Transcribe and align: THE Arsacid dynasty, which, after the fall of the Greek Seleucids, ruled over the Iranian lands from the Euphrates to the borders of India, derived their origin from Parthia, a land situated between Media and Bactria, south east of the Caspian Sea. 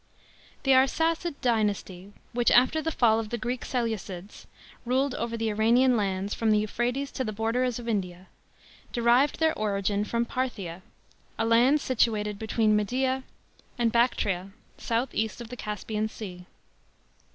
THE 0.63 0.71
Arsacid 0.73 1.35
dynasty, 1.41 2.11
which, 2.33 2.49
after 2.49 2.81
the 2.81 2.89
fall 2.91 3.19
of 3.19 3.29
the 3.29 3.37
Greek 3.37 3.63
Seleucids, 3.63 4.47
ruled 4.83 5.13
over 5.13 5.37
the 5.37 5.49
Iranian 5.51 5.95
lands 5.95 6.33
from 6.33 6.49
the 6.49 6.57
Euphrates 6.57 7.11
to 7.11 7.23
the 7.23 7.31
borders 7.31 7.77
of 7.77 7.87
India, 7.87 8.25
derived 8.93 9.37
their 9.39 9.53
origin 9.55 10.03
from 10.03 10.25
Parthia, 10.25 10.81
a 11.37 11.45
land 11.45 11.81
situated 11.81 12.39
between 12.39 12.75
Media 12.75 13.21
and 13.77 13.91
Bactria, 13.91 14.49
south 14.79 15.13
east 15.13 15.39
of 15.39 15.49
the 15.49 15.55
Caspian 15.55 16.09
Sea. 16.09 16.47